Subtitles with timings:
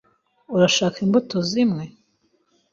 [0.55, 1.83] Urashaka imbuto zimwe?